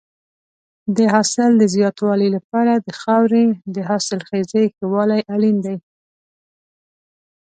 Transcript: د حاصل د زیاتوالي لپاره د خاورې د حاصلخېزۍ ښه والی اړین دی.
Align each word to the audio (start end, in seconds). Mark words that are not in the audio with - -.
د 0.97 0.97
حاصل 1.13 1.51
د 1.57 1.63
زیاتوالي 1.75 2.27
لپاره 2.35 2.73
د 2.85 2.89
خاورې 3.01 3.45
د 3.75 3.77
حاصلخېزۍ 3.89 4.65
ښه 4.75 4.85
والی 4.93 5.19
اړین 5.33 5.57
دی. 5.65 5.77